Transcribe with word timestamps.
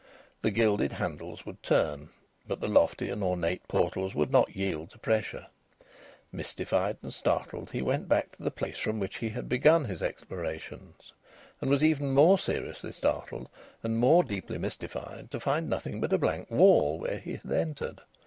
The 0.41 0.49
gilded 0.49 0.93
handles 0.93 1.45
would 1.45 1.61
turn, 1.61 2.09
but 2.47 2.59
the 2.59 2.67
lofty 2.67 3.07
and 3.11 3.21
ornate 3.23 3.67
portals 3.67 4.15
would 4.15 4.31
not 4.31 4.55
yield 4.55 4.89
to 4.89 4.97
pressure. 4.97 5.45
Mystified 6.31 6.97
and 7.03 7.13
startled, 7.13 7.69
he 7.69 7.83
went 7.83 8.09
back 8.09 8.31
to 8.31 8.41
the 8.41 8.49
place 8.49 8.79
from 8.79 8.99
which 8.99 9.17
he 9.17 9.29
had 9.29 9.47
begun 9.47 9.85
his 9.85 10.01
explorations, 10.01 11.13
and 11.61 11.69
was 11.69 11.83
even 11.83 12.13
more 12.15 12.39
seriously 12.39 12.91
startled, 12.93 13.47
and 13.83 13.99
more 13.99 14.23
deeply 14.23 14.57
mystified 14.57 15.29
to 15.29 15.39
find 15.39 15.69
nothing 15.69 16.01
but 16.01 16.13
a 16.13 16.17
blank 16.17 16.49
wall 16.49 16.97
where 16.97 17.19
he 17.19 17.33
had 17.33 17.51
entered. 17.51 18.01